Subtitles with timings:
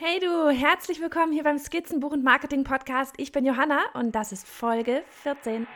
[0.00, 3.16] Hey du, herzlich willkommen hier beim Skizzenbuch und Marketing Podcast.
[3.16, 5.66] Ich bin Johanna und das ist Folge 14.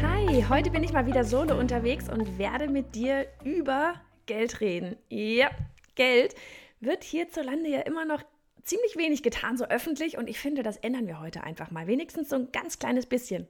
[0.00, 3.94] Hi, heute bin ich mal wieder solo unterwegs und werde mit dir über
[4.26, 4.94] Geld reden.
[5.08, 5.50] Ja,
[5.96, 6.36] Geld
[6.78, 8.22] wird hierzulande ja immer noch
[8.64, 10.18] ziemlich wenig getan, so öffentlich.
[10.18, 11.86] Und ich finde, das ändern wir heute einfach mal.
[11.86, 13.46] Wenigstens so ein ganz kleines bisschen.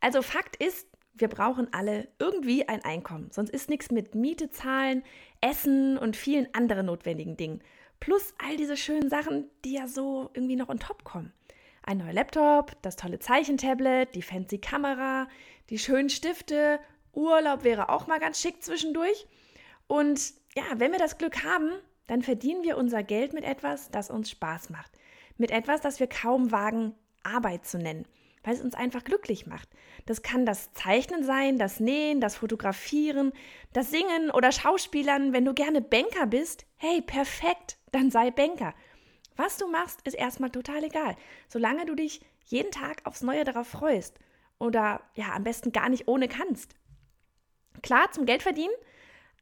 [0.00, 3.30] Also Fakt ist, wir brauchen alle irgendwie ein Einkommen.
[3.30, 5.02] Sonst ist nichts mit Miete zahlen,
[5.40, 7.62] Essen und vielen anderen notwendigen Dingen.
[8.00, 11.32] Plus all diese schönen Sachen, die ja so irgendwie noch on top kommen.
[11.82, 15.28] Ein neuer Laptop, das tolle Zeichentablet, die fancy Kamera,
[15.70, 16.80] die schönen Stifte,
[17.12, 19.26] Urlaub wäre auch mal ganz schick zwischendurch.
[19.86, 21.70] Und ja, wenn wir das Glück haben,
[22.06, 24.92] dann verdienen wir unser Geld mit etwas, das uns Spaß macht.
[25.36, 28.06] Mit etwas, das wir kaum wagen, Arbeit zu nennen,
[28.42, 29.68] weil es uns einfach glücklich macht.
[30.06, 33.32] Das kann das Zeichnen sein, das Nähen, das Fotografieren,
[33.72, 35.32] das Singen oder Schauspielern.
[35.32, 38.74] Wenn du gerne Banker bist, hey, perfekt, dann sei Banker.
[39.36, 41.16] Was du machst, ist erstmal total egal,
[41.48, 44.18] solange du dich jeden Tag aufs Neue darauf freust
[44.58, 46.76] oder ja, am besten gar nicht ohne kannst.
[47.82, 48.74] Klar, zum Geld verdienen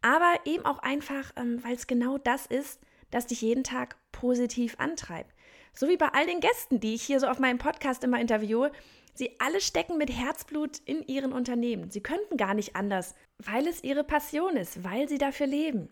[0.03, 4.77] aber eben auch einfach, ähm, weil es genau das ist, das dich jeden Tag positiv
[4.78, 5.33] antreibt.
[5.75, 8.73] So wie bei all den Gästen, die ich hier so auf meinem Podcast immer interviewe,
[9.14, 11.91] sie alle stecken mit Herzblut in ihren Unternehmen.
[11.91, 15.89] Sie könnten gar nicht anders, weil es ihre Passion ist, weil sie dafür leben.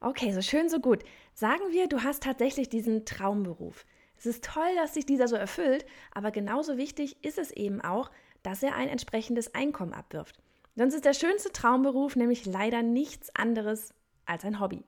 [0.00, 1.04] Okay, so schön, so gut.
[1.34, 3.86] Sagen wir, du hast tatsächlich diesen Traumberuf.
[4.18, 8.10] Es ist toll, dass sich dieser so erfüllt, aber genauso wichtig ist es eben auch,
[8.42, 10.41] dass er ein entsprechendes Einkommen abwirft.
[10.74, 13.92] Sonst ist der schönste Traumberuf nämlich leider nichts anderes
[14.24, 14.84] als ein Hobby.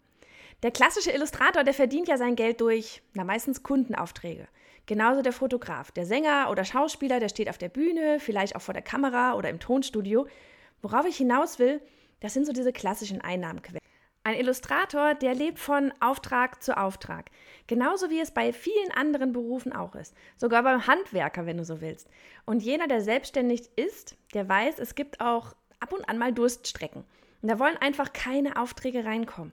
[0.62, 4.48] Der klassische Illustrator, der verdient ja sein Geld durch, na meistens Kundenaufträge.
[4.86, 8.74] Genauso der Fotograf, der Sänger oder Schauspieler, der steht auf der Bühne, vielleicht auch vor
[8.74, 10.26] der Kamera oder im Tonstudio.
[10.80, 11.82] Worauf ich hinaus will,
[12.20, 13.80] das sind so diese klassischen Einnahmenquellen.
[14.26, 17.30] Ein Illustrator, der lebt von Auftrag zu Auftrag.
[17.66, 20.14] Genauso wie es bei vielen anderen Berufen auch ist.
[20.38, 22.09] Sogar beim Handwerker, wenn du so willst.
[22.47, 25.54] Und jener, der selbstständig ist, der weiß, es gibt auch
[25.84, 27.05] ab und an mal Durststrecken.
[27.43, 29.53] Und da wollen einfach keine Aufträge reinkommen.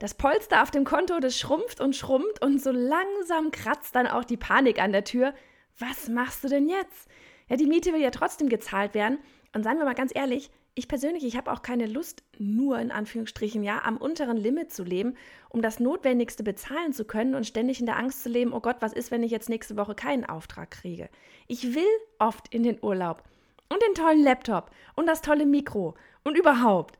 [0.00, 4.24] Das Polster auf dem Konto, das schrumpft und schrumpft und so langsam kratzt dann auch
[4.24, 5.34] die Panik an der Tür.
[5.78, 7.08] Was machst du denn jetzt?
[7.48, 9.18] Ja, die Miete will ja trotzdem gezahlt werden.
[9.54, 12.92] Und seien wir mal ganz ehrlich, ich persönlich, ich habe auch keine Lust, nur in
[12.92, 15.16] Anführungsstrichen, ja, am unteren Limit zu leben,
[15.48, 18.76] um das Notwendigste bezahlen zu können und ständig in der Angst zu leben, oh Gott,
[18.80, 21.08] was ist, wenn ich jetzt nächste Woche keinen Auftrag kriege?
[21.48, 21.82] Ich will
[22.20, 23.24] oft in den Urlaub
[23.68, 26.98] und den tollen Laptop und das tolle Mikro und überhaupt.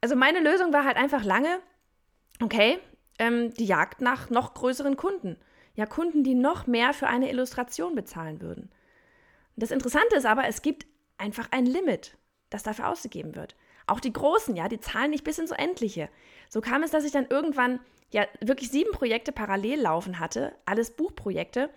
[0.00, 1.60] Also meine Lösung war halt einfach lange,
[2.42, 2.78] okay,
[3.18, 5.36] ähm, die Jagd nach noch größeren Kunden.
[5.76, 8.70] Ja, Kunden, die noch mehr für eine Illustration bezahlen würden.
[9.56, 10.86] Das Interessante ist aber, es gibt
[11.18, 12.16] einfach ein Limit,
[12.50, 13.56] das dafür ausgegeben wird.
[13.86, 16.08] Auch die Großen, ja, die zahlen nicht bis ins Unendliche.
[16.48, 17.80] So kam es, dass ich dann irgendwann
[18.10, 21.70] ja wirklich sieben Projekte parallel laufen hatte, alles Buchprojekte.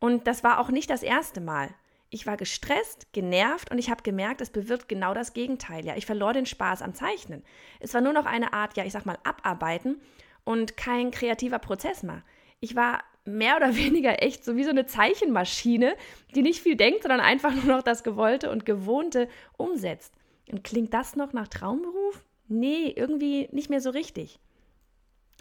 [0.00, 1.74] Und das war auch nicht das erste Mal.
[2.14, 5.84] Ich war gestresst, genervt und ich habe gemerkt, es bewirkt genau das Gegenteil.
[5.84, 7.42] Ja, ich verlor den Spaß am Zeichnen.
[7.80, 10.00] Es war nur noch eine Art, ja, ich sag mal, abarbeiten
[10.44, 12.22] und kein kreativer Prozess mehr.
[12.60, 15.96] Ich war mehr oder weniger echt so wie so eine Zeichenmaschine,
[16.36, 19.26] die nicht viel denkt, sondern einfach nur noch das Gewollte und Gewohnte
[19.56, 20.14] umsetzt.
[20.48, 22.24] Und klingt das noch nach Traumberuf?
[22.46, 24.38] Nee, irgendwie nicht mehr so richtig.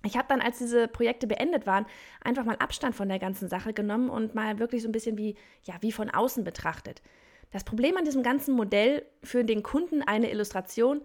[0.06, 1.86] Ich habe dann, als diese Projekte beendet waren,
[2.22, 5.36] einfach mal Abstand von der ganzen Sache genommen und mal wirklich so ein bisschen wie,
[5.64, 7.02] ja, wie von außen betrachtet.
[7.52, 11.02] Das Problem an diesem ganzen Modell für den Kunden eine Illustration,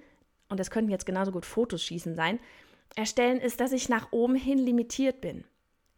[0.48, 2.40] und das könnten jetzt genauso gut Fotos schießen sein,
[2.96, 5.44] erstellen, ist, dass ich nach oben hin limitiert bin.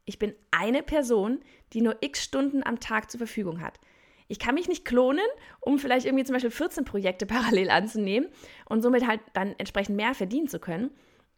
[0.04, 1.40] Ich bin eine Person,
[1.72, 3.78] die nur x Stunden am Tag zur Verfügung hat.
[4.28, 5.26] Ich kann mich nicht klonen,
[5.60, 8.28] um vielleicht irgendwie zum Beispiel 14 Projekte parallel anzunehmen
[8.68, 10.90] und somit halt dann entsprechend mehr verdienen zu können.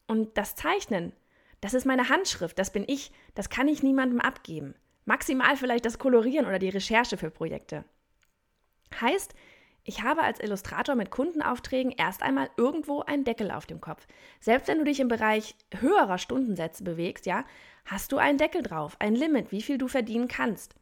[0.09, 1.13] Und das Zeichnen
[1.63, 4.75] das ist meine Handschrift, das bin ich, das kann ich niemandem abgeben.
[5.05, 7.85] Maximal vielleicht das Kolorieren oder die Recherche für Projekte.
[9.01, 9.33] Heißt,
[9.85, 14.07] ich habe als Illustrator mit Kundenaufträgen erst einmal irgendwo einen Deckel auf dem Kopf.
[14.41, 17.45] Selbst wenn du dich im Bereich höherer Stundensätze bewegst, ja,
[17.85, 20.75] hast du einen Deckel drauf, ein Limit, wie viel du verdienen kannst.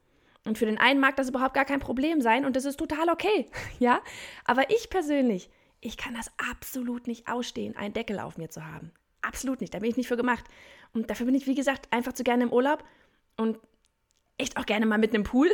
[0.46, 3.10] Und für den einen mag das überhaupt gar kein Problem sein und das ist total
[3.10, 4.00] okay, ja?
[4.46, 5.50] Aber ich persönlich,
[5.82, 8.92] ich kann das absolut nicht ausstehen, einen Deckel auf mir zu haben.
[9.22, 9.74] Absolut nicht.
[9.74, 10.44] Da bin ich nicht für gemacht.
[10.92, 12.84] Und dafür bin ich, wie gesagt, einfach zu gerne im Urlaub
[13.36, 13.58] und
[14.38, 15.50] echt auch gerne mal mit einem Pool.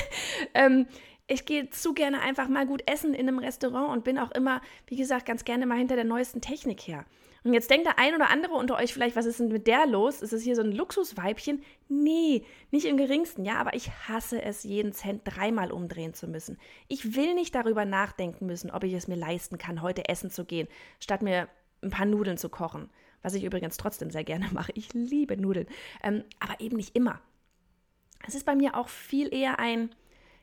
[0.54, 0.86] ähm,
[1.26, 4.62] ich gehe zu gerne einfach mal gut essen in einem Restaurant und bin auch immer,
[4.86, 7.04] wie gesagt, ganz gerne mal hinter der neuesten Technik her.
[7.44, 9.86] Und jetzt denkt der ein oder andere unter euch vielleicht, was ist denn mit der
[9.86, 10.22] los?
[10.22, 11.62] Ist es hier so ein Luxusweibchen?
[11.88, 13.44] Nee, nicht im geringsten.
[13.44, 16.58] Ja, aber ich hasse es, jeden Cent dreimal umdrehen zu müssen.
[16.88, 20.44] Ich will nicht darüber nachdenken müssen, ob ich es mir leisten kann, heute essen zu
[20.44, 20.66] gehen,
[20.98, 21.48] statt mir
[21.82, 22.90] ein paar Nudeln zu kochen.
[23.22, 24.72] Was ich übrigens trotzdem sehr gerne mache.
[24.74, 25.66] Ich liebe Nudeln.
[26.02, 27.20] Ähm, aber eben nicht immer.
[28.26, 29.90] Es ist bei mir auch viel eher ein,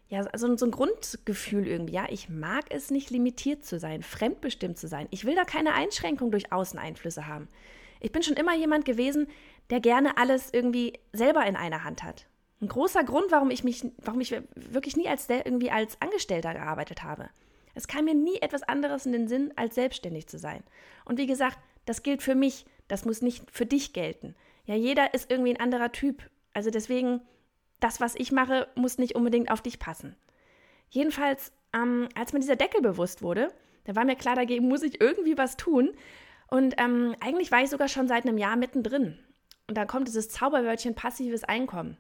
[0.08, 4.78] ja, so, so ein Grundgefühl irgendwie, ja, ich mag es nicht limitiert zu sein, fremdbestimmt
[4.78, 5.08] zu sein.
[5.12, 7.48] Ich will da keine Einschränkung durch Außeneinflüsse haben.
[8.00, 9.28] Ich bin schon immer jemand gewesen,
[9.70, 12.28] der gerne alles irgendwie selber in einer Hand hat.
[12.62, 17.04] Ein großer Grund, warum ich mich, warum ich wirklich nie als irgendwie als Angestellter gearbeitet
[17.04, 17.30] habe.
[17.74, 20.64] Es kam mir nie etwas anderes in den Sinn, als selbstständig zu sein.
[21.04, 24.36] Und wie gesagt, das gilt für mich, das muss nicht für dich gelten.
[24.66, 26.30] Ja, jeder ist irgendwie ein anderer Typ.
[26.54, 27.22] Also deswegen
[27.80, 30.16] das, was ich mache, muss nicht unbedingt auf dich passen.
[30.90, 33.52] Jedenfalls, ähm, als mir dieser Deckel bewusst wurde,
[33.86, 35.94] da war mir klar, dagegen muss ich irgendwie was tun.
[36.48, 39.20] Und ähm, eigentlich war ich sogar schon seit einem Jahr mittendrin.
[39.68, 41.98] Und dann kommt dieses Zauberwörtchen passives Einkommen.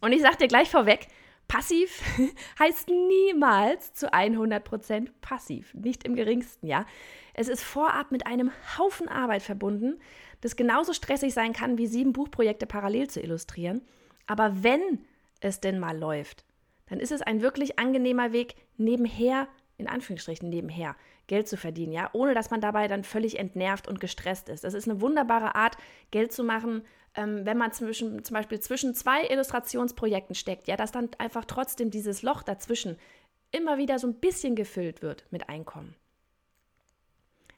[0.00, 1.08] Und ich sage dir gleich vorweg,
[1.48, 2.02] passiv
[2.58, 5.74] heißt niemals zu 100% passiv.
[5.74, 6.86] Nicht im geringsten, ja.
[7.34, 9.98] Es ist vorab mit einem Haufen Arbeit verbunden,
[10.40, 13.82] das genauso stressig sein kann, wie sieben Buchprojekte parallel zu illustrieren.
[14.26, 15.04] Aber wenn
[15.40, 16.44] es denn mal läuft,
[16.86, 20.96] dann ist es ein wirklich angenehmer Weg, nebenher, in Anführungsstrichen nebenher,
[21.28, 24.64] Geld zu verdienen, ja, ohne dass man dabei dann völlig entnervt und gestresst ist.
[24.64, 25.76] Das ist eine wunderbare Art,
[26.10, 26.82] Geld zu machen,
[27.14, 31.90] ähm, wenn man zwischen, zum Beispiel zwischen zwei Illustrationsprojekten steckt, ja, dass dann einfach trotzdem
[31.90, 32.98] dieses Loch dazwischen
[33.52, 35.94] immer wieder so ein bisschen gefüllt wird mit Einkommen.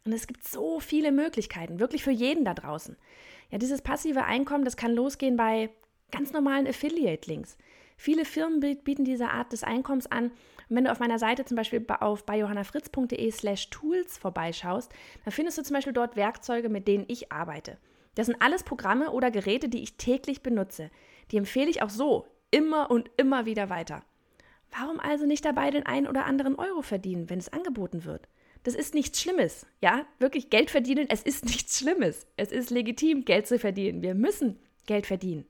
[0.05, 2.97] Und es gibt so viele Möglichkeiten, wirklich für jeden da draußen.
[3.51, 5.71] Ja, dieses passive Einkommen, das kann losgehen bei
[6.11, 7.57] ganz normalen Affiliate-Links.
[8.01, 10.31] Viele Firmen bieten diese Art des Einkommens an.
[10.71, 14.91] Und wenn du auf meiner Seite zum Beispiel auf bei johannafritz.de slash tools vorbeischaust,
[15.23, 17.77] dann findest du zum Beispiel dort Werkzeuge, mit denen ich arbeite.
[18.15, 20.91] Das sind alles Programme oder Geräte, die ich täglich benutze.
[21.31, 24.03] Die empfehle ich auch so immer und immer wieder weiter.
[24.71, 28.29] Warum also nicht dabei den einen oder anderen Euro verdienen, wenn es angeboten wird?
[28.63, 30.07] Das ist nichts Schlimmes, ja?
[30.19, 32.27] Wirklich Geld verdienen, es ist nichts Schlimmes.
[32.39, 34.01] Es ist legitim, Geld zu verdienen.
[34.01, 35.45] Wir müssen Geld verdienen.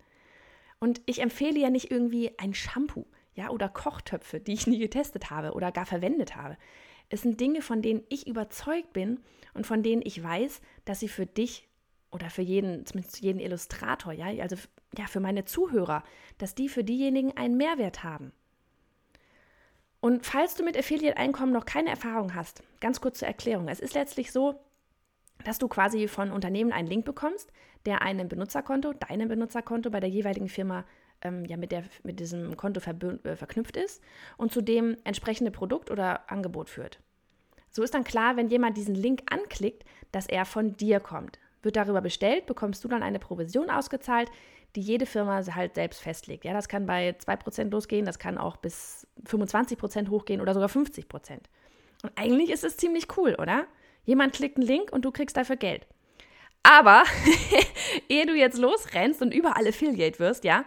[0.80, 5.30] Und ich empfehle ja nicht irgendwie ein Shampoo, ja, oder Kochtöpfe, die ich nie getestet
[5.30, 6.56] habe oder gar verwendet habe.
[7.10, 9.20] Es sind Dinge, von denen ich überzeugt bin
[9.54, 11.68] und von denen ich weiß, dass sie für dich
[12.10, 14.56] oder für jeden, zumindest jeden Illustrator, ja, also
[14.96, 16.02] ja, für meine Zuhörer,
[16.38, 18.32] dass die für diejenigen einen Mehrwert haben.
[20.00, 23.68] Und falls du mit Affiliate-Einkommen noch keine Erfahrung hast, ganz kurz zur Erklärung.
[23.68, 24.58] Es ist letztlich so,
[25.44, 27.52] dass du quasi von Unternehmen einen Link bekommst,
[27.86, 30.84] der einem Benutzerkonto, deinem Benutzerkonto bei der jeweiligen Firma
[31.22, 34.02] ähm, ja mit, der, mit diesem Konto äh, verknüpft ist
[34.36, 36.98] und zu dem entsprechende Produkt oder Angebot führt.
[37.70, 41.38] So ist dann klar, wenn jemand diesen Link anklickt, dass er von dir kommt.
[41.62, 44.30] Wird darüber bestellt, bekommst du dann eine Provision ausgezahlt,
[44.76, 46.44] die jede Firma halt selbst festlegt.
[46.44, 51.32] Ja, das kann bei 2% losgehen, das kann auch bis 25% hochgehen oder sogar 50%.
[52.02, 53.66] Und eigentlich ist es ziemlich cool, oder?
[54.04, 55.86] Jemand klickt einen Link und du kriegst dafür Geld.
[56.62, 57.04] Aber
[58.08, 60.64] ehe du jetzt losrennst und überall Affiliate wirst, ja,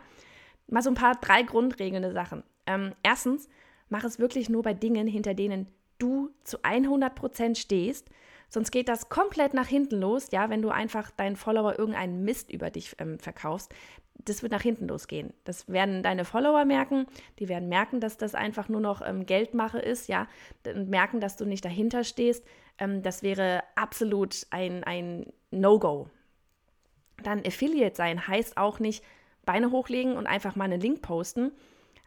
[0.67, 2.43] mal so ein paar drei grundregelnde Sachen.
[2.65, 3.49] Ähm, erstens,
[3.89, 5.67] mach es wirklich nur bei Dingen, hinter denen
[5.99, 8.09] du zu 100% stehst.
[8.49, 12.51] Sonst geht das komplett nach hinten los, ja, wenn du einfach deinen Follower irgendeinen Mist
[12.51, 13.73] über dich ähm, verkaufst.
[14.25, 15.33] Das wird nach hinten losgehen.
[15.43, 17.07] Das werden deine Follower merken.
[17.39, 20.27] Die werden merken, dass das einfach nur noch ähm, Geldmache ist, ja,
[20.67, 22.45] und merken, dass du nicht dahinter stehst.
[22.77, 26.09] Ähm, das wäre absolut ein, ein No-Go.
[27.21, 29.03] Dann Affiliate sein heißt auch nicht
[29.45, 31.51] Beine hochlegen und einfach mal einen Link posten,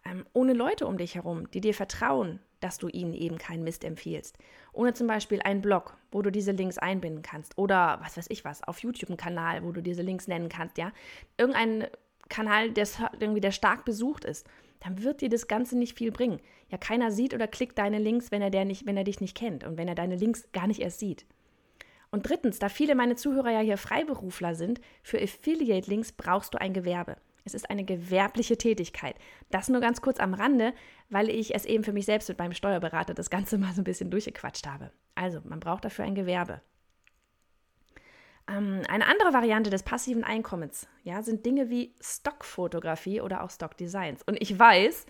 [0.04, 3.84] ähm, ohne Leute um dich herum, die dir vertrauen, dass du ihnen eben keinen Mist
[3.84, 4.38] empfiehlst.
[4.72, 7.58] Ohne zum Beispiel einen Blog, wo du diese Links einbinden kannst.
[7.58, 10.78] Oder was weiß ich was, auf YouTube einen Kanal, wo du diese Links nennen kannst,
[10.78, 10.92] ja.
[11.38, 11.88] Irgendein
[12.28, 12.88] Kanal, der
[13.20, 14.46] irgendwie der stark besucht ist,
[14.86, 16.40] dann wird dir das Ganze nicht viel bringen.
[16.70, 19.36] Ja, keiner sieht oder klickt deine Links, wenn er, der nicht, wenn er dich nicht
[19.36, 21.26] kennt und wenn er deine Links gar nicht erst sieht.
[22.12, 26.72] Und drittens, da viele meine Zuhörer ja hier Freiberufler sind, für Affiliate-Links brauchst du ein
[26.72, 27.16] Gewerbe.
[27.44, 29.16] Es ist eine gewerbliche Tätigkeit.
[29.50, 30.72] Das nur ganz kurz am Rande,
[31.10, 33.84] weil ich es eben für mich selbst mit meinem Steuerberater das Ganze mal so ein
[33.84, 34.92] bisschen durchgequatscht habe.
[35.16, 36.60] Also, man braucht dafür ein Gewerbe.
[38.48, 44.22] Ähm, eine andere Variante des passiven Einkommens ja, sind Dinge wie Stockfotografie oder auch Stockdesigns.
[44.22, 45.06] Und ich weiß,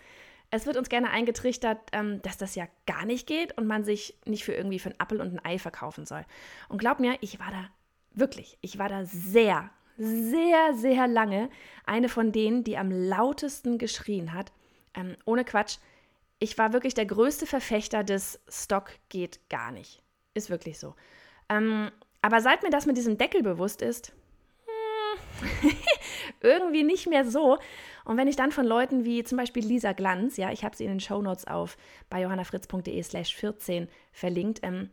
[0.51, 4.17] es wird uns gerne eingetrichtert, ähm, dass das ja gar nicht geht und man sich
[4.25, 6.25] nicht für irgendwie für einen Appel und ein Ei verkaufen soll.
[6.69, 7.69] Und glaub mir, ich war da
[8.13, 11.51] wirklich, ich war da sehr, sehr, sehr lange
[11.85, 14.53] eine von denen, die am lautesten geschrien hat.
[14.95, 15.79] Ähm, ohne Quatsch.
[16.39, 20.03] Ich war wirklich der größte Verfechter des Stock geht gar nicht.
[20.35, 20.95] Ist wirklich so.
[21.49, 21.91] Ähm,
[22.23, 24.13] aber seit mir das mit diesem Deckel bewusst ist,
[25.41, 25.71] hm,
[26.41, 27.59] irgendwie nicht mehr so.
[28.05, 30.85] Und wenn ich dann von Leuten wie zum Beispiel Lisa Glanz, ja, ich habe sie
[30.85, 31.77] in den Shownotes auf
[32.09, 34.91] bei johannafritz.de slash 14 verlinkt, ähm,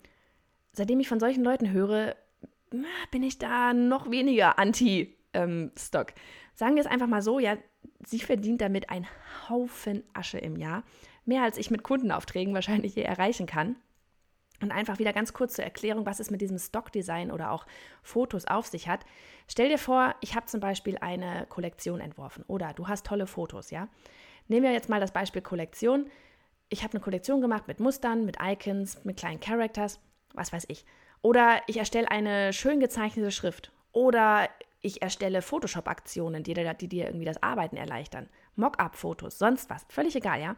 [0.72, 2.15] seitdem ich von solchen Leuten höre,
[3.12, 6.10] bin ich da noch weniger anti-Stock.
[6.10, 6.15] Ähm,
[6.56, 7.58] Sagen wir es einfach mal so, ja,
[8.06, 9.08] sie verdient damit einen
[9.50, 10.84] Haufen Asche im Jahr.
[11.25, 13.75] Mehr als ich mit Kundenaufträgen wahrscheinlich je erreichen kann.
[14.63, 17.65] Und einfach wieder ganz kurz zur Erklärung, was es mit diesem Stockdesign oder auch
[18.01, 19.05] Fotos auf sich hat.
[19.48, 23.72] Stell dir vor, ich habe zum Beispiel eine Kollektion entworfen oder du hast tolle Fotos,
[23.72, 23.88] ja.
[24.48, 26.10] Nehmen wir jetzt mal das Beispiel Kollektion.
[26.70, 30.00] Ich habe eine Kollektion gemacht mit Mustern, mit Icons, mit kleinen Characters,
[30.34, 30.86] was weiß ich.
[31.22, 33.72] Oder ich erstelle eine schön gezeichnete Schrift.
[33.91, 34.50] Oder
[34.82, 38.29] ich erstelle Photoshop-Aktionen, die, die dir irgendwie das Arbeiten erleichtern.
[38.55, 39.86] Mock-up-Fotos, sonst was.
[39.88, 40.55] Völlig egal, ja.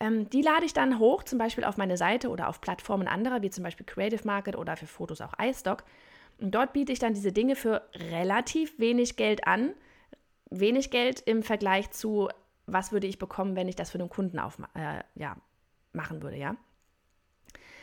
[0.00, 3.42] Ähm, die lade ich dann hoch, zum Beispiel auf meine Seite oder auf Plattformen anderer,
[3.42, 5.84] wie zum Beispiel Creative Market oder für Fotos auch iStock.
[6.40, 9.74] Und dort biete ich dann diese Dinge für relativ wenig Geld an.
[10.50, 12.28] Wenig Geld im Vergleich zu,
[12.66, 15.36] was würde ich bekommen, wenn ich das für einen Kunden auf, äh, ja,
[15.92, 16.56] machen würde, ja.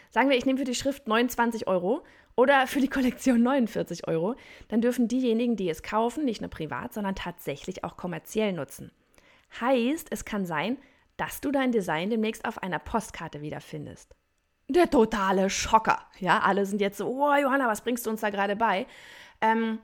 [0.10, 2.04] Sagen wir, ich nehme für die Schrift 29 Euro
[2.38, 4.36] oder für die Kollektion 49 Euro,
[4.70, 8.92] dann dürfen diejenigen, die es kaufen, nicht nur privat, sondern tatsächlich auch kommerziell nutzen.
[9.60, 10.78] Heißt, es kann sein,
[11.18, 14.16] dass du dein Design demnächst auf einer Postkarte wiederfindest.
[14.68, 16.08] Der totale Schocker.
[16.20, 18.88] Ja, alle sind jetzt so, oh Johanna, was bringst du uns da gerade bei?
[19.42, 19.80] Ähm,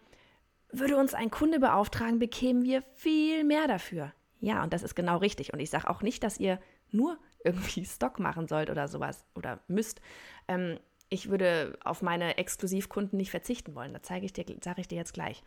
[0.71, 4.13] würde uns ein Kunde beauftragen, bekämen wir viel mehr dafür.
[4.39, 5.53] Ja, und das ist genau richtig.
[5.53, 6.59] Und ich sage auch nicht, dass ihr
[6.89, 10.01] nur irgendwie Stock machen sollt oder sowas oder müsst.
[10.47, 13.93] Ähm, ich würde auf meine Exklusivkunden nicht verzichten wollen.
[13.93, 15.43] Das zeige ich dir, sage ich dir jetzt gleich.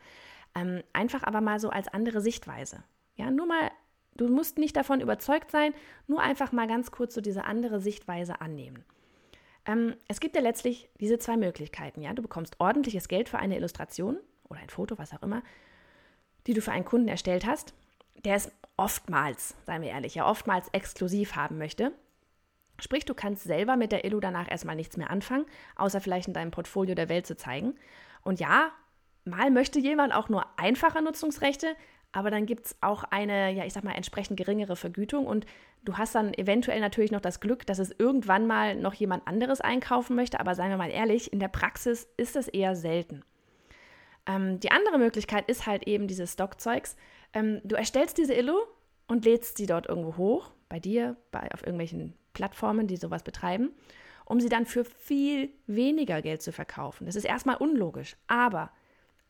[0.55, 2.85] Ähm, einfach aber mal so als andere Sichtweise.
[3.17, 3.71] Ja, nur mal
[4.16, 5.75] Du musst nicht davon überzeugt sein,
[6.06, 8.85] nur einfach mal ganz kurz so diese andere Sichtweise annehmen.
[9.66, 12.02] Ähm, es gibt ja letztlich diese zwei Möglichkeiten.
[12.02, 12.12] Ja?
[12.12, 14.18] Du bekommst ordentliches Geld für eine Illustration
[14.49, 15.42] oder ein Foto, was auch immer,
[16.47, 17.75] die du für einen Kunden erstellt hast,
[18.25, 21.92] der es oftmals, seien wir ehrlich, ja oftmals exklusiv haben möchte.
[22.80, 26.35] Sprich, du kannst selber mit der Illu danach erstmal nichts mehr anfangen, außer vielleicht in
[26.35, 27.75] deinem Portfolio der Welt zu zeigen.
[28.23, 28.73] Und ja,
[29.25, 31.76] mal möchte jemand auch nur einfache Nutzungsrechte,
[32.14, 35.47] aber dann gibt es auch eine, ja, ich sag mal, entsprechend geringere Vergütung und
[35.85, 39.61] du hast dann eventuell natürlich noch das Glück, dass es irgendwann mal noch jemand anderes
[39.61, 43.25] einkaufen möchte, aber seien wir mal ehrlich, in der Praxis ist das eher selten.
[44.26, 46.97] Ähm, die andere Möglichkeit ist halt eben dieses Stockzeugs.
[47.33, 48.59] Ähm, du erstellst diese Illu
[49.09, 53.73] und lädst sie dort irgendwo hoch, bei dir, bei, auf irgendwelchen Plattformen, die sowas betreiben,
[54.25, 57.06] um sie dann für viel weniger Geld zu verkaufen.
[57.06, 58.71] Das ist erstmal unlogisch, aber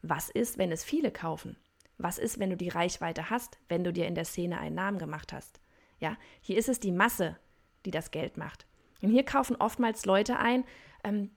[0.02, 1.56] was ist, wenn es viele kaufen?
[1.98, 4.98] Was ist, wenn du die Reichweite hast, wenn du dir in der Szene einen Namen
[4.98, 5.60] gemacht hast?
[6.00, 7.36] Ja, hier ist es die Masse,
[7.84, 8.66] die das Geld macht.
[9.02, 10.64] Und hier kaufen oftmals Leute ein,
[11.04, 11.30] ähm,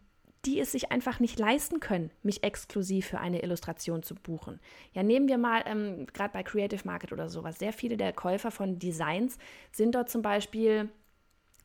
[0.46, 4.60] die es sich einfach nicht leisten können, mich exklusiv für eine Illustration zu buchen.
[4.94, 7.60] Ja, nehmen wir mal ähm, gerade bei Creative Market oder sowas.
[7.60, 9.38] Sehr viele der Käufer von Designs
[9.72, 10.90] sind dort zum Beispiel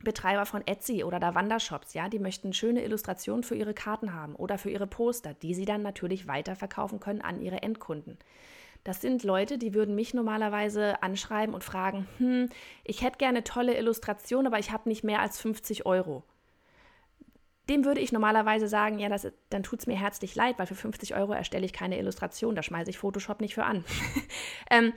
[0.03, 4.35] Betreiber von Etsy oder der Wandershops, ja, die möchten schöne Illustrationen für ihre Karten haben
[4.35, 8.19] oder für ihre Poster, die sie dann natürlich weiterverkaufen können an ihre Endkunden.
[8.85, 12.49] Das sind Leute, die würden mich normalerweise anschreiben und fragen, hm,
[12.85, 16.25] ich hätte gerne tolle Illustration, aber ich habe nicht mehr als 50 Euro.
[17.69, 20.75] Dem würde ich normalerweise sagen, ja, das, dann tut es mir herzlich leid, weil für
[20.75, 23.85] 50 Euro erstelle ich keine Illustration, da schmeiße ich Photoshop nicht für an.
[24.71, 24.93] ähm,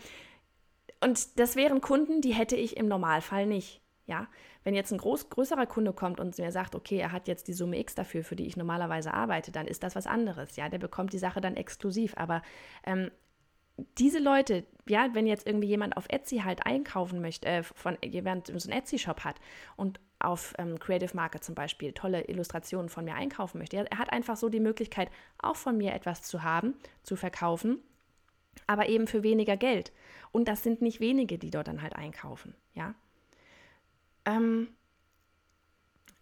[1.01, 3.81] und das wären Kunden, die hätte ich im Normalfall nicht.
[4.07, 4.27] Ja,
[4.63, 7.53] wenn jetzt ein groß, größerer Kunde kommt und mir sagt, okay, er hat jetzt die
[7.53, 10.55] Summe X dafür, für die ich normalerweise arbeite, dann ist das was anderes.
[10.55, 12.13] Ja, der bekommt die Sache dann exklusiv.
[12.17, 12.41] Aber
[12.83, 13.09] ähm,
[13.97, 18.47] diese Leute, ja, wenn jetzt irgendwie jemand auf Etsy halt einkaufen möchte, äh, von jemand
[18.47, 19.35] so einen Etsy-Shop hat
[19.75, 24.13] und auf ähm, Creative Market zum Beispiel tolle Illustrationen von mir einkaufen möchte, er hat
[24.13, 27.79] einfach so die Möglichkeit, auch von mir etwas zu haben, zu verkaufen,
[28.65, 29.91] aber eben für weniger Geld.
[30.31, 32.95] Und das sind nicht wenige, die dort dann halt einkaufen, ja.
[34.25, 34.69] Ähm,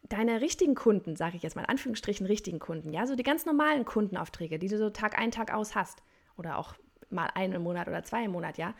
[0.01, 3.85] deine richtigen Kunden, sage ich jetzt mal Anführungsstrichen richtigen Kunden, ja, so die ganz normalen
[3.85, 6.03] Kundenaufträge, die du so Tag ein, Tag aus hast
[6.35, 6.75] oder auch
[7.13, 8.73] mal einen Monat oder zwei im Monat, ja,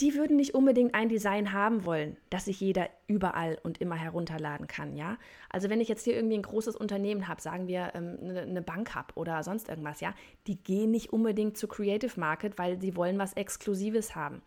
[0.00, 4.66] die würden nicht unbedingt ein Design haben wollen, das sich jeder überall und immer herunterladen
[4.66, 5.16] kann, ja.
[5.48, 8.62] Also wenn ich jetzt hier irgendwie ein großes Unternehmen habe, sagen wir ähm, eine, eine
[8.62, 10.12] Bank habe oder sonst irgendwas, ja,
[10.46, 14.42] die gehen nicht unbedingt zu Creative Market, weil sie wollen was Exklusives haben.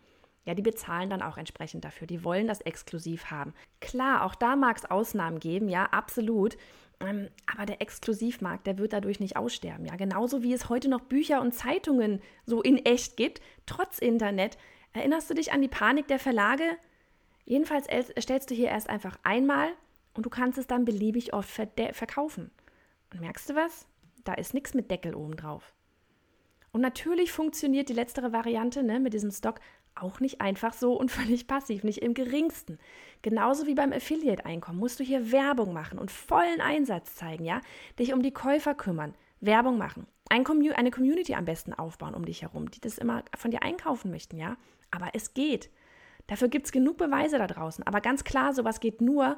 [0.46, 2.06] Ja, die bezahlen dann auch entsprechend dafür.
[2.06, 3.52] Die wollen das exklusiv haben.
[3.80, 6.56] Klar, auch da mag es Ausnahmen geben, ja, absolut.
[7.00, 9.86] Ähm, aber der Exklusivmarkt, der wird dadurch nicht aussterben.
[9.86, 14.58] Ja, genauso wie es heute noch Bücher und Zeitungen so in echt gibt, trotz Internet.
[14.92, 16.64] Erinnerst du dich an die Panik der Verlage?
[17.44, 19.70] Jedenfalls erstellst du hier erst einfach einmal
[20.14, 22.50] und du kannst es dann beliebig oft verkaufen.
[23.12, 23.86] Und merkst du was?
[24.24, 25.72] Da ist nichts mit Deckel oben drauf.
[26.72, 29.60] Und natürlich funktioniert die letztere Variante ne, mit diesem Stock
[29.94, 32.78] auch nicht einfach so und völlig passiv, nicht im geringsten.
[33.22, 37.60] Genauso wie beim Affiliate-Einkommen musst du hier Werbung machen und vollen Einsatz zeigen, ja?
[37.98, 42.24] Dich um die Käufer kümmern, Werbung machen, ein Commu eine Community am besten aufbauen um
[42.24, 44.56] dich herum, die das immer von dir einkaufen möchten, ja?
[44.90, 45.70] Aber es geht.
[46.26, 47.86] Dafür gibt es genug Beweise da draußen.
[47.86, 49.36] Aber ganz klar, sowas geht nur,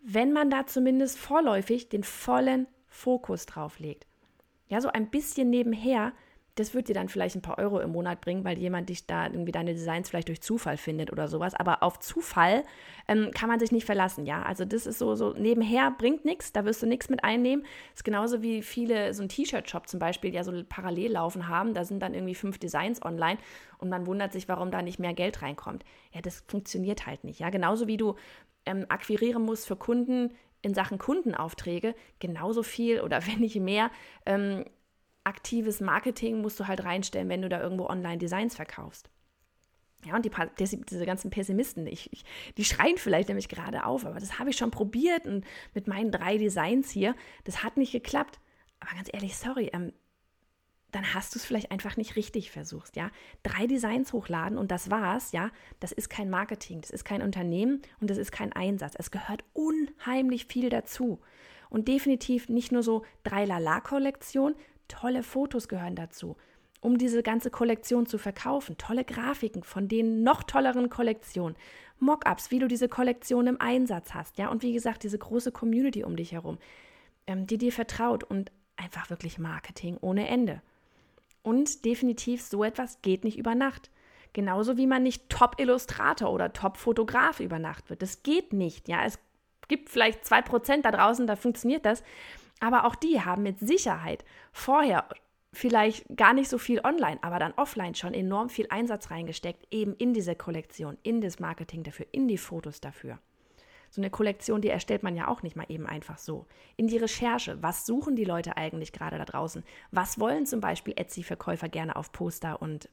[0.00, 4.06] wenn man da zumindest vorläufig den vollen Fokus drauf legt.
[4.68, 6.12] Ja, so ein bisschen nebenher
[6.58, 9.26] das wird dir dann vielleicht ein paar Euro im Monat bringen, weil jemand dich da
[9.26, 11.54] irgendwie deine Designs vielleicht durch Zufall findet oder sowas.
[11.54, 12.64] Aber auf Zufall
[13.06, 14.42] ähm, kann man sich nicht verlassen, ja.
[14.42, 17.64] Also das ist so, so nebenher bringt nichts, da wirst du nichts mit einnehmen.
[17.94, 21.74] Ist genauso wie viele, so ein T-Shirt-Shop zum Beispiel, ja so parallel laufen haben.
[21.74, 23.38] Da sind dann irgendwie fünf Designs online
[23.78, 25.84] und man wundert sich, warum da nicht mehr Geld reinkommt.
[26.12, 27.50] Ja, das funktioniert halt nicht, ja.
[27.50, 28.16] Genauso wie du
[28.66, 33.90] ähm, akquirieren musst für Kunden in Sachen Kundenaufträge, genauso viel oder wenn nicht mehr.
[34.26, 34.64] Ähm,
[35.28, 39.08] aktives Marketing musst du halt reinstellen, wenn du da irgendwo Online-Designs verkaufst.
[40.04, 40.30] Ja, und die,
[40.84, 42.24] diese ganzen Pessimisten, ich, ich,
[42.56, 45.44] die schreien vielleicht nämlich gerade auf, aber das habe ich schon probiert und
[45.74, 48.38] mit meinen drei Designs hier, das hat nicht geklappt.
[48.80, 49.92] Aber ganz ehrlich, sorry, ähm,
[50.92, 53.10] dann hast du es vielleicht einfach nicht richtig versucht, ja.
[53.42, 55.50] Drei Designs hochladen und das war's, ja.
[55.80, 58.94] Das ist kein Marketing, das ist kein Unternehmen und das ist kein Einsatz.
[58.96, 61.20] Es gehört unheimlich viel dazu.
[61.70, 64.54] Und definitiv nicht nur so drei Lala-Kollektion,
[64.88, 66.36] Tolle Fotos gehören dazu,
[66.80, 68.78] um diese ganze Kollektion zu verkaufen.
[68.78, 71.56] Tolle Grafiken von den noch tolleren Kollektionen.
[72.00, 74.38] Mockups, wie du diese Kollektion im Einsatz hast.
[74.38, 76.58] Ja, und wie gesagt, diese große Community um dich herum,
[77.26, 80.62] ähm, die dir vertraut und einfach wirklich Marketing ohne Ende.
[81.42, 83.90] Und definitiv, so etwas geht nicht über Nacht.
[84.32, 88.02] Genauso wie man nicht Top-Illustrator oder Top-Fotograf über Nacht wird.
[88.02, 88.88] Das geht nicht.
[88.88, 89.18] Ja, es
[89.68, 92.02] gibt vielleicht zwei Prozent da draußen, da funktioniert das.
[92.60, 95.08] Aber auch die haben mit Sicherheit vorher
[95.52, 99.94] vielleicht gar nicht so viel online, aber dann offline schon enorm viel Einsatz reingesteckt, eben
[99.94, 103.18] in diese Kollektion, in das Marketing dafür, in die Fotos dafür.
[103.90, 106.46] So eine Kollektion, die erstellt man ja auch nicht mal eben einfach so.
[106.76, 109.64] In die Recherche, was suchen die Leute eigentlich gerade da draußen?
[109.90, 112.90] Was wollen zum Beispiel Etsy-Verkäufer gerne auf Poster und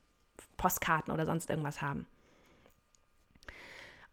[0.55, 2.07] Postkarten oder sonst irgendwas haben?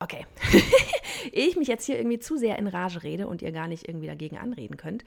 [0.01, 0.27] Okay,
[1.33, 4.09] ich mich jetzt hier irgendwie zu sehr in Rage rede und ihr gar nicht irgendwie
[4.09, 5.05] dagegen anreden könnt,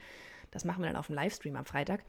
[0.56, 2.02] das machen wir dann auf dem Livestream am Freitag.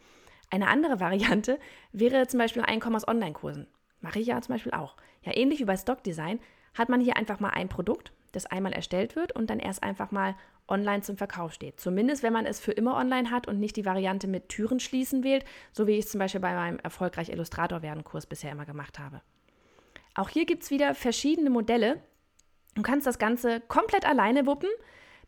[0.49, 1.60] Eine andere Variante
[1.91, 3.67] wäre zum Beispiel Einkommen aus Online-Kursen.
[3.99, 4.95] Mache ich ja zum Beispiel auch.
[5.23, 6.39] Ja, ähnlich wie bei Stock Design
[6.73, 10.12] hat man hier einfach mal ein Produkt, das einmal erstellt wird und dann erst einfach
[10.12, 10.36] mal
[10.69, 11.79] online zum Verkauf steht.
[11.79, 15.23] Zumindest, wenn man es für immer online hat und nicht die Variante mit Türen schließen
[15.23, 18.65] wählt, so wie ich es zum Beispiel bei meinem erfolgreich Illustrator werden Kurs bisher immer
[18.65, 19.21] gemacht habe.
[20.13, 22.01] Auch hier gibt es wieder verschiedene Modelle.
[22.75, 24.69] Du kannst das Ganze komplett alleine wuppen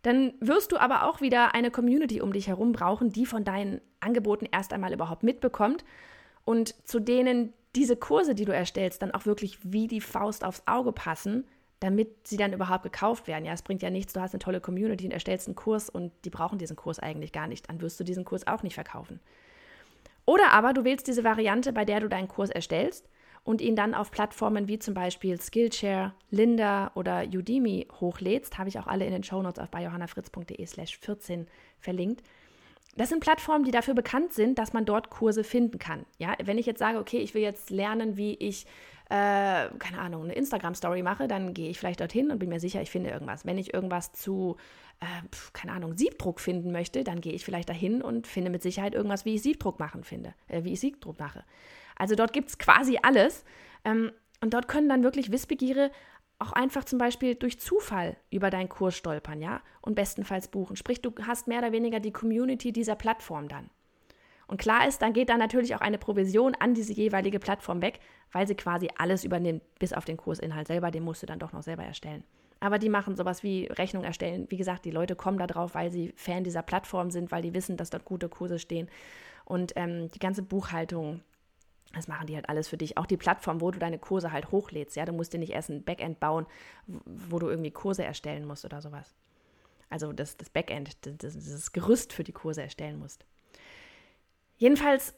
[0.02, 3.82] dann wirst du aber auch wieder eine Community um dich herum brauchen, die von deinen
[4.00, 5.84] Angeboten erst einmal überhaupt mitbekommt
[6.46, 10.64] und zu denen diese Kurse, die du erstellst, dann auch wirklich wie die Faust aufs
[10.66, 11.46] Auge passen,
[11.80, 13.46] damit sie dann überhaupt gekauft werden.
[13.46, 16.12] Ja, es bringt ja nichts, du hast eine tolle Community und erstellst einen Kurs und
[16.26, 17.70] die brauchen diesen Kurs eigentlich gar nicht.
[17.70, 19.20] Dann wirst du diesen Kurs auch nicht verkaufen.
[20.26, 23.08] Oder aber du wählst diese Variante, bei der du deinen Kurs erstellst
[23.50, 28.78] und ihn dann auf Plattformen wie zum Beispiel Skillshare, Linda oder Udemy hochlädst, habe ich
[28.78, 31.48] auch alle in den Shownotes auf biohannafritz.de slash 14
[31.80, 32.22] verlinkt.
[32.96, 36.06] Das sind Plattformen, die dafür bekannt sind, dass man dort Kurse finden kann.
[36.20, 38.68] Ja, wenn ich jetzt sage, okay, ich will jetzt lernen, wie ich,
[39.10, 42.84] äh, keine Ahnung, eine Instagram-Story mache, dann gehe ich vielleicht dorthin und bin mir sicher,
[42.84, 43.48] ich finde irgendwas.
[43.48, 44.58] Wenn ich irgendwas zu,
[45.00, 48.94] äh, keine Ahnung, Siebdruck finden möchte, dann gehe ich vielleicht dahin und finde mit Sicherheit
[48.94, 51.44] irgendwas, wie ich Siebdruck machen finde, äh, wie ich Siebdruck mache.
[52.00, 53.46] Also dort gibt es quasi alles.
[53.86, 55.92] Ähm, und dort können dann wirklich Wissbegiere
[56.40, 60.78] auch einfach zum Beispiel durch Zufall über deinen Kurs stolpern, ja, und bestenfalls buchen.
[60.78, 63.70] Sprich, du hast mehr oder weniger die Community dieser Plattform dann.
[64.48, 68.00] Und klar ist, dann geht dann natürlich auch eine Provision an diese jeweilige Plattform weg,
[68.32, 71.52] weil sie quasi alles übernimmt, bis auf den Kursinhalt selber, den musst du dann doch
[71.52, 72.24] noch selber erstellen.
[72.62, 74.48] Aber die machen sowas wie Rechnung erstellen.
[74.50, 77.54] Wie gesagt, die Leute kommen da drauf, weil sie Fan dieser Plattform sind, weil die
[77.54, 78.90] wissen, dass dort gute Kurse stehen.
[79.46, 81.22] Und ähm, die ganze Buchhaltung,
[81.94, 82.98] das machen die halt alles für dich.
[82.98, 84.96] Auch die Plattform, wo du deine Kurse halt hochlädst.
[84.96, 86.46] Ja, du musst dir nicht erst ein Backend bauen,
[86.86, 89.16] wo du irgendwie Kurse erstellen musst oder sowas.
[89.90, 93.26] Also das, das Backend, das, das Gerüst für die Kurse erstellen musst.
[94.58, 95.16] Jedenfalls,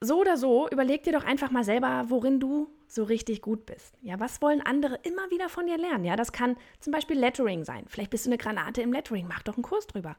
[0.00, 3.96] so oder so, überleg dir doch einfach mal selber, worin du so richtig gut bist.
[4.02, 6.04] Ja, was wollen andere immer wieder von dir lernen?
[6.04, 7.84] Ja, das kann zum Beispiel Lettering sein.
[7.86, 10.16] Vielleicht bist du eine Granate im Lettering, mach doch einen Kurs drüber.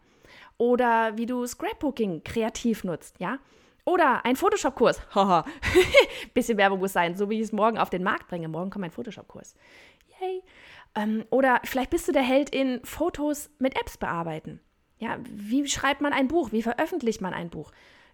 [0.58, 3.20] Oder wie du Scrapbooking kreativ nutzt.
[3.20, 3.40] Ja,
[3.86, 5.02] oder ein Photoshop-Kurs.
[5.16, 5.46] Haha,
[6.34, 8.48] bisschen Werbung muss sein, so wie ich es morgen auf den Markt bringe.
[8.48, 9.56] Morgen kommt ein Photoshop-Kurs.
[10.20, 10.44] Yay.
[10.96, 14.60] Ähm, oder vielleicht bist du der Held in Fotos mit Apps bearbeiten.
[14.98, 16.52] Ja, wie schreibt man ein Buch?
[16.52, 17.72] Wie veröffentlicht man ein Buch?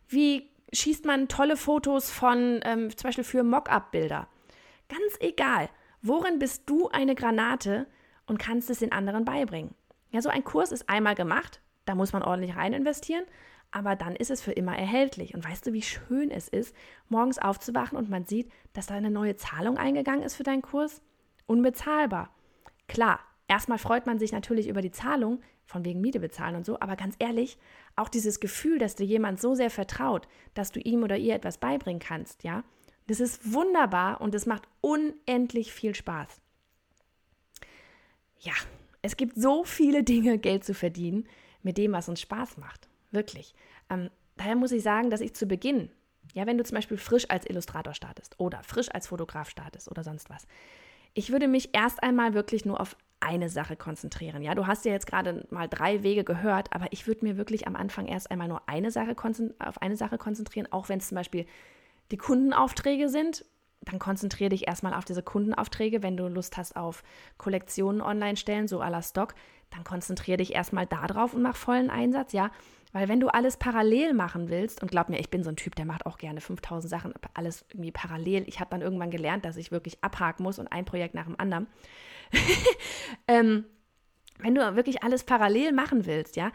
[0.08, 4.28] Wie schießt man tolle Fotos von, ähm, zum Beispiel für Mockup-Bilder?
[4.88, 5.70] Ganz egal,
[6.02, 7.88] worin bist du eine Granate
[8.26, 9.76] und kannst es den anderen beibringen?
[10.12, 13.26] Ja, so ein Kurs ist einmal gemacht, da muss man ordentlich rein investieren,
[13.72, 15.34] aber dann ist es für immer erhältlich.
[15.34, 16.76] Und weißt du, wie schön es ist,
[17.10, 21.02] morgens aufzuwachen und man sieht, dass da eine neue Zahlung eingegangen ist für deinen Kurs?
[21.46, 22.30] Unbezahlbar.
[22.88, 26.80] Klar, erstmal freut man sich natürlich über die Zahlung, von wegen Miete bezahlen und so,
[26.80, 27.58] aber ganz ehrlich,
[27.96, 31.58] auch dieses Gefühl, dass dir jemand so sehr vertraut, dass du ihm oder ihr etwas
[31.58, 32.64] beibringen kannst, ja,
[33.08, 36.42] das ist wunderbar und es macht unendlich viel Spaß.
[38.40, 38.54] Ja,
[39.02, 41.28] es gibt so viele Dinge, Geld zu verdienen
[41.64, 42.88] mit dem, was uns Spaß macht.
[43.12, 43.54] Wirklich.
[43.90, 45.90] Ähm, daher muss ich sagen, dass ich zu Beginn,
[46.34, 50.04] ja, wenn du zum Beispiel frisch als Illustrator startest oder frisch als Fotograf startest oder
[50.04, 50.48] sonst was,
[51.14, 54.44] ich würde mich erst einmal wirklich nur auf eine Sache konzentrieren.
[54.44, 57.68] Ja, du hast ja jetzt gerade mal drei Wege gehört, aber ich würde mir wirklich
[57.68, 59.16] am Anfang erst einmal nur eine Sache
[59.60, 61.46] auf eine Sache konzentrieren, auch wenn es zum Beispiel
[62.12, 63.46] die Kundenaufträge sind.
[63.82, 66.04] Dann konzentriere dich erstmal auf diese Kundenaufträge.
[66.04, 67.04] Wenn du Lust hast auf
[67.38, 69.34] Kollektionen online stellen, so à la Stock,
[69.72, 72.52] dann konzentriere dich erstmal darauf und mach vollen Einsatz, ja.
[72.94, 75.76] Weil wenn du alles parallel machen willst, und glaub mir, ich bin so ein Typ,
[75.76, 78.46] der macht auch gerne 5000 Sachen, alles irgendwie parallel.
[78.48, 81.40] Ich habe dann irgendwann gelernt, dass ich wirklich abhaken muss und ein Projekt nach dem
[81.40, 81.68] anderen.
[83.28, 83.66] ähm,
[84.40, 86.52] wenn du wirklich alles parallel machen willst, ja,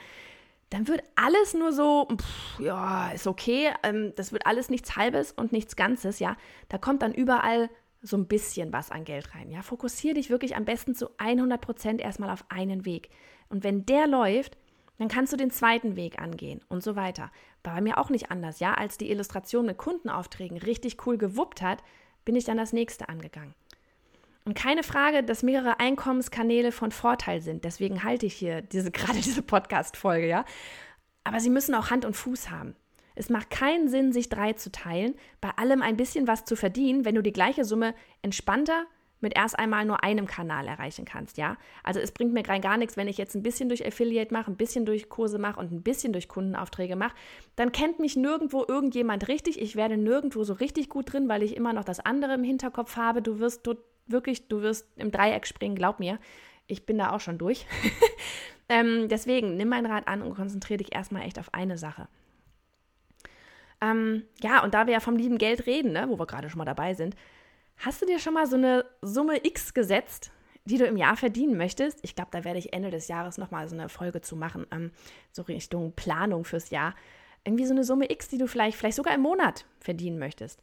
[0.70, 5.32] dann wird alles nur so, pff, ja, ist okay, ähm, das wird alles nichts Halbes
[5.32, 6.36] und nichts Ganzes, ja.
[6.68, 7.68] Da kommt dann überall
[8.00, 9.60] so ein bisschen was an Geld rein, ja.
[9.60, 13.10] Fokussiere dich wirklich am besten zu 100 Prozent erstmal auf einen Weg.
[13.50, 14.56] Und wenn der läuft,
[15.02, 17.32] dann kannst du den zweiten Weg angehen und so weiter.
[17.64, 18.74] War bei mir auch nicht anders, ja.
[18.74, 21.82] Als die Illustration mit Kundenaufträgen richtig cool gewuppt hat,
[22.24, 23.52] bin ich dann das nächste angegangen.
[24.44, 27.64] Und keine Frage, dass mehrere Einkommenskanäle von Vorteil sind.
[27.64, 30.44] Deswegen halte ich hier diese, gerade diese Podcast-Folge, ja.
[31.24, 32.76] Aber sie müssen auch Hand und Fuß haben.
[33.16, 37.04] Es macht keinen Sinn, sich drei zu teilen, bei allem ein bisschen was zu verdienen,
[37.04, 38.86] wenn du die gleiche Summe entspannter
[39.22, 41.56] mit erst einmal nur einem Kanal erreichen kannst, ja?
[41.82, 44.50] Also es bringt mir rein gar nichts, wenn ich jetzt ein bisschen durch Affiliate mache,
[44.50, 47.14] ein bisschen durch Kurse mache und ein bisschen durch Kundenaufträge mache,
[47.56, 51.56] dann kennt mich nirgendwo irgendjemand richtig, ich werde nirgendwo so richtig gut drin, weil ich
[51.56, 53.74] immer noch das andere im Hinterkopf habe, du wirst du
[54.06, 56.18] wirklich, du wirst im Dreieck springen, glaub mir.
[56.66, 57.66] Ich bin da auch schon durch.
[58.68, 62.08] ähm, deswegen, nimm mein Rat an und konzentriere dich erstmal echt auf eine Sache.
[63.80, 66.58] Ähm, ja, und da wir ja vom lieben Geld reden, ne, wo wir gerade schon
[66.58, 67.16] mal dabei sind,
[67.84, 70.30] Hast du dir schon mal so eine Summe X gesetzt,
[70.66, 71.98] die du im Jahr verdienen möchtest?
[72.02, 74.92] Ich glaube, da werde ich Ende des Jahres nochmal so eine Folge zu machen, ähm,
[75.32, 76.94] so Richtung Planung fürs Jahr.
[77.42, 80.62] Irgendwie so eine Summe X, die du vielleicht, vielleicht sogar im Monat verdienen möchtest.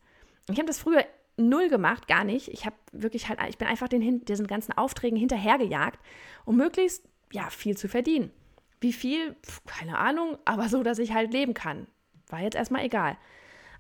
[0.49, 1.03] Ich habe das früher
[1.35, 2.47] null gemacht, gar nicht.
[2.47, 5.99] Ich habe wirklich halt, ich bin einfach den, diesen ganzen Aufträgen hinterhergejagt,
[6.45, 7.03] um möglichst
[7.33, 8.31] ja, viel zu verdienen.
[8.79, 9.35] Wie viel?
[9.45, 11.87] Pf, keine Ahnung, aber so, dass ich halt leben kann.
[12.29, 13.17] War jetzt erstmal egal.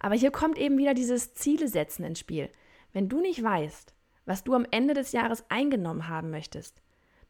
[0.01, 2.49] Aber hier kommt eben wieder dieses Ziele setzen ins Spiel.
[2.93, 3.93] Wenn du nicht weißt,
[4.25, 6.81] was du am Ende des Jahres eingenommen haben möchtest,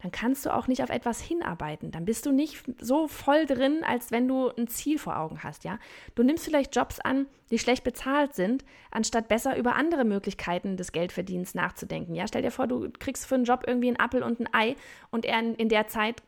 [0.01, 1.91] dann kannst du auch nicht auf etwas hinarbeiten.
[1.91, 5.65] Dann bist du nicht so voll drin, als wenn du ein Ziel vor Augen hast,
[5.65, 5.77] ja?
[6.15, 10.93] Du nimmst vielleicht Jobs an, die schlecht bezahlt sind, anstatt besser über andere Möglichkeiten des
[10.93, 12.27] Geldverdienens nachzudenken, ja?
[12.27, 14.75] Stell dir vor, du kriegst für einen Job irgendwie einen Appel und ein Ei
[15.11, 16.23] und in der Zeit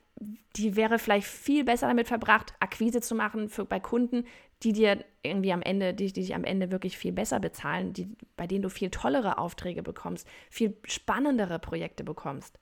[0.55, 4.25] die wäre vielleicht viel besser damit verbracht, Akquise zu machen für, bei Kunden,
[4.63, 8.15] die dir irgendwie am Ende, die, die dich am Ende wirklich viel besser bezahlen, die,
[8.37, 12.59] bei denen du viel tollere Aufträge bekommst, viel spannendere Projekte bekommst.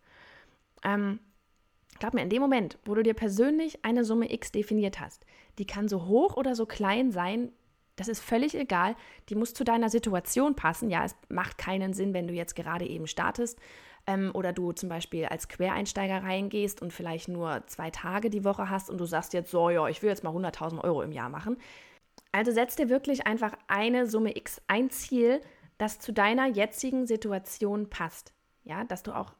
[0.83, 1.19] Ähm,
[1.99, 5.25] glaub mir, in dem Moment, wo du dir persönlich eine Summe X definiert hast,
[5.57, 7.51] die kann so hoch oder so klein sein,
[7.97, 8.95] das ist völlig egal.
[9.27, 10.89] Die muss zu deiner Situation passen.
[10.89, 13.59] Ja, es macht keinen Sinn, wenn du jetzt gerade eben startest
[14.09, 18.69] ähm, oder du zum Beispiel als Quereinsteiger reingehst und vielleicht nur zwei Tage die Woche
[18.69, 21.29] hast und du sagst jetzt so, ja, ich will jetzt mal 100.000 Euro im Jahr
[21.29, 21.57] machen.
[22.31, 25.41] Also setz dir wirklich einfach eine Summe X, ein Ziel,
[25.77, 28.33] das zu deiner jetzigen Situation passt.
[28.63, 29.33] Ja, dass du auch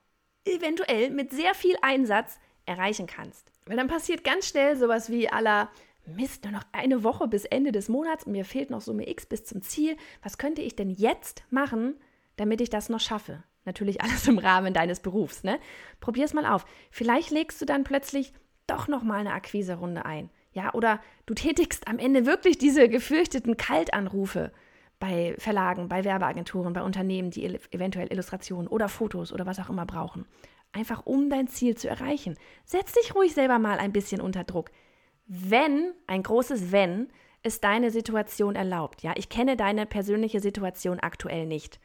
[0.46, 3.52] eventuell mit sehr viel Einsatz erreichen kannst.
[3.66, 5.70] Weil dann passiert ganz schnell sowas wie aller
[6.06, 9.26] Mist, nur noch eine Woche bis Ende des Monats und mir fehlt noch Summe X
[9.26, 9.98] bis zum Ziel.
[10.24, 11.96] Was könnte ich denn jetzt machen,
[12.38, 13.44] damit ich das noch schaffe?
[13.66, 15.60] Natürlich alles im Rahmen deines Berufs, ne?
[16.00, 16.66] Probier es mal auf.
[16.92, 18.34] Vielleicht legst du dann plötzlich
[18.68, 20.30] doch noch mal eine Akquiserunde ein.
[20.52, 24.52] Ja, oder du tätigst am Ende wirklich diese gefürchteten Kaltanrufe
[25.00, 29.86] bei Verlagen, bei Werbeagenturen, bei Unternehmen, die eventuell Illustrationen oder Fotos oder was auch immer
[29.86, 30.26] brauchen.
[30.72, 32.38] Einfach um dein Ziel zu erreichen.
[32.66, 34.72] Setz dich ruhig selber mal ein bisschen unter Druck.
[35.26, 37.10] Wenn, ein großes Wenn,
[37.42, 39.02] es deine Situation erlaubt.
[39.02, 41.80] Ja, ich kenne deine persönliche Situation aktuell nicht.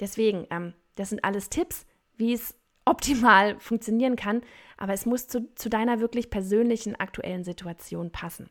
[0.00, 4.42] Deswegen, ähm, das sind alles Tipps, wie es optimal funktionieren kann,
[4.76, 8.50] aber es muss zu, zu deiner wirklich persönlichen aktuellen Situation passen.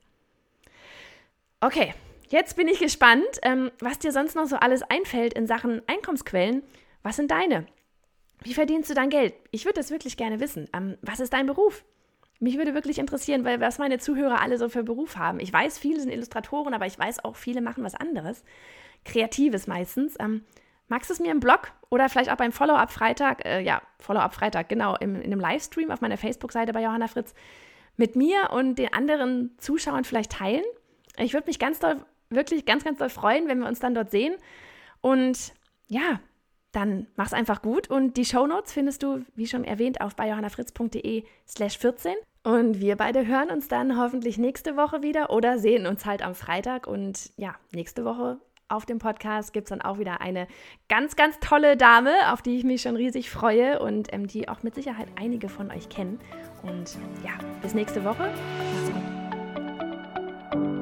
[1.60, 1.94] Okay,
[2.30, 6.64] jetzt bin ich gespannt, ähm, was dir sonst noch so alles einfällt in Sachen Einkommensquellen.
[7.02, 7.66] Was sind deine?
[8.44, 9.34] Wie verdienst du dein Geld?
[9.52, 10.70] Ich würde das wirklich gerne wissen.
[10.74, 11.84] Ähm, was ist dein Beruf?
[12.40, 15.40] Mich würde wirklich interessieren, weil was meine Zuhörer alle so für Beruf haben.
[15.40, 18.44] Ich weiß, viele sind Illustratoren, aber ich weiß auch, viele machen was anderes.
[19.04, 20.16] Kreatives meistens.
[20.20, 20.44] Ähm,
[20.88, 24.34] magst du es mir im Blog oder vielleicht auch beim Follow-up Freitag, äh, ja, Follow-up
[24.34, 27.34] Freitag, genau, im, in einem Livestream auf meiner Facebook-Seite bei Johanna Fritz
[27.97, 30.63] mit mir und den anderen Zuschauern vielleicht teilen?
[31.17, 31.97] Ich würde mich ganz doll,
[32.30, 34.36] wirklich ganz, ganz doll freuen, wenn wir uns dann dort sehen.
[35.02, 35.54] Und
[35.88, 36.19] ja,
[36.71, 37.89] dann mach's einfach gut.
[37.89, 42.13] Und die Shownotes findest du, wie schon erwähnt, auf bei johannafritz.de slash 14.
[42.43, 46.36] Und wir beide hören uns dann hoffentlich nächste Woche wieder oder sehen uns halt am
[46.36, 46.88] Freitag.
[46.88, 48.39] Und ja, nächste Woche
[48.70, 50.48] auf dem Podcast gibt es dann auch wieder eine
[50.90, 54.64] ganz, ganz tolle Dame, auf die ich mich schon riesig freue und ähm, die auch
[54.64, 56.20] mit Sicherheit einige von euch kennen.
[56.64, 58.24] Und ja, bis nächste Woche.
[58.24, 60.77] Macht's gut.